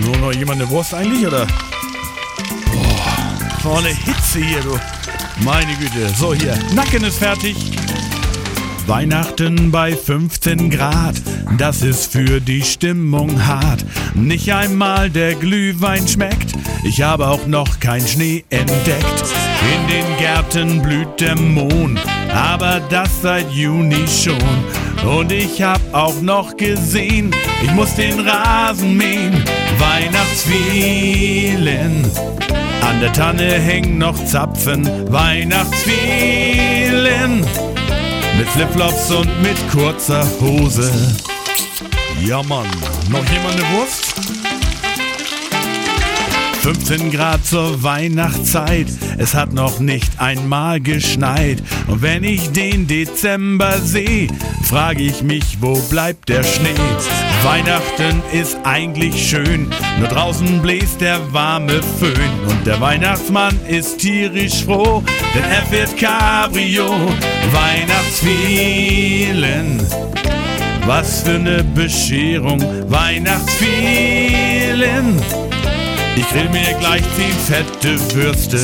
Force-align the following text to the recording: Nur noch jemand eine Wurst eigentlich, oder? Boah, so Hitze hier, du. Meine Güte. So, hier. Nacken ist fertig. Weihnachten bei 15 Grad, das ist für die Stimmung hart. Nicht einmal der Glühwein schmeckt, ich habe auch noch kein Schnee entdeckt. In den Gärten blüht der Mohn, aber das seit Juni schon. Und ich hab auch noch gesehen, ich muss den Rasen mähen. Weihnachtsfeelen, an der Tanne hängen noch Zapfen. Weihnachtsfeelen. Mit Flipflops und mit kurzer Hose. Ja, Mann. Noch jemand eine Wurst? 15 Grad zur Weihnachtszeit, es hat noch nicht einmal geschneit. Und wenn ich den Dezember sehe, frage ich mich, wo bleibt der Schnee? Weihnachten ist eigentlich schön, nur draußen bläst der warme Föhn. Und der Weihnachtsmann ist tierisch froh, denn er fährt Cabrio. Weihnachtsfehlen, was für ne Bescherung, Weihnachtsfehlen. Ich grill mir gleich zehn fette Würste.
Nur 0.00 0.16
noch 0.18 0.32
jemand 0.32 0.60
eine 0.60 0.70
Wurst 0.70 0.94
eigentlich, 0.94 1.26
oder? 1.26 1.46
Boah, 3.62 3.80
so 3.80 3.88
Hitze 3.88 4.38
hier, 4.40 4.60
du. 4.60 4.78
Meine 5.44 5.74
Güte. 5.76 6.08
So, 6.16 6.34
hier. 6.34 6.56
Nacken 6.74 7.04
ist 7.04 7.18
fertig. 7.18 7.56
Weihnachten 8.86 9.72
bei 9.72 9.96
15 9.96 10.70
Grad, 10.70 11.16
das 11.58 11.82
ist 11.82 12.12
für 12.12 12.40
die 12.40 12.62
Stimmung 12.62 13.44
hart. 13.44 13.84
Nicht 14.14 14.52
einmal 14.52 15.10
der 15.10 15.34
Glühwein 15.34 16.06
schmeckt, 16.06 16.52
ich 16.84 17.02
habe 17.02 17.26
auch 17.26 17.46
noch 17.46 17.80
kein 17.80 18.06
Schnee 18.06 18.44
entdeckt. 18.48 19.35
In 19.62 19.86
den 19.88 20.04
Gärten 20.18 20.82
blüht 20.82 21.20
der 21.20 21.36
Mohn, 21.36 21.98
aber 22.32 22.80
das 22.90 23.22
seit 23.22 23.48
Juni 23.50 24.04
schon. 24.08 24.36
Und 25.06 25.30
ich 25.32 25.62
hab 25.62 25.80
auch 25.92 26.20
noch 26.20 26.56
gesehen, 26.56 27.34
ich 27.62 27.70
muss 27.72 27.94
den 27.94 28.20
Rasen 28.20 28.96
mähen. 28.96 29.42
Weihnachtsfeelen, 29.78 32.04
an 32.88 33.00
der 33.00 33.12
Tanne 33.12 33.60
hängen 33.60 33.98
noch 33.98 34.16
Zapfen. 34.24 35.12
Weihnachtsfeelen. 35.12 37.40
Mit 38.38 38.48
Flipflops 38.48 39.10
und 39.10 39.28
mit 39.42 39.58
kurzer 39.70 40.26
Hose. 40.40 40.90
Ja, 42.24 42.42
Mann. 42.44 42.66
Noch 43.10 43.24
jemand 43.30 43.54
eine 43.54 43.64
Wurst? 43.76 44.14
15 46.66 47.12
Grad 47.12 47.46
zur 47.46 47.84
Weihnachtszeit, 47.84 48.88
es 49.18 49.36
hat 49.36 49.52
noch 49.52 49.78
nicht 49.78 50.18
einmal 50.18 50.80
geschneit. 50.80 51.62
Und 51.86 52.02
wenn 52.02 52.24
ich 52.24 52.50
den 52.50 52.88
Dezember 52.88 53.78
sehe, 53.78 54.26
frage 54.64 55.04
ich 55.04 55.22
mich, 55.22 55.58
wo 55.60 55.80
bleibt 55.82 56.28
der 56.28 56.42
Schnee? 56.42 56.74
Weihnachten 57.44 58.20
ist 58.32 58.58
eigentlich 58.64 59.28
schön, 59.28 59.70
nur 60.00 60.08
draußen 60.08 60.60
bläst 60.60 61.00
der 61.00 61.32
warme 61.32 61.80
Föhn. 62.00 62.32
Und 62.48 62.66
der 62.66 62.80
Weihnachtsmann 62.80 63.56
ist 63.68 63.98
tierisch 63.98 64.64
froh, 64.64 65.04
denn 65.36 65.44
er 65.44 65.62
fährt 65.66 65.96
Cabrio. 65.96 66.90
Weihnachtsfehlen, 67.52 69.80
was 70.84 71.22
für 71.22 71.38
ne 71.38 71.62
Bescherung, 71.76 72.60
Weihnachtsfehlen. 72.90 75.22
Ich 76.16 76.26
grill 76.30 76.48
mir 76.48 76.72
gleich 76.78 77.02
zehn 77.14 77.32
fette 77.46 78.14
Würste. 78.14 78.58